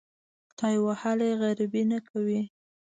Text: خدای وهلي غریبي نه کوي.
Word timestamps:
خدای 0.53 0.77
وهلي 0.85 1.29
غریبي 1.41 1.83
نه 1.91 1.99
کوي. 2.09 2.41